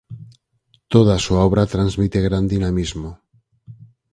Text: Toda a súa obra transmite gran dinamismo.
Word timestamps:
Toda 0.93 1.11
a 1.15 1.23
súa 1.25 1.41
obra 1.49 1.71
transmite 1.75 2.25
gran 2.27 2.43
dinamismo. 2.53 3.09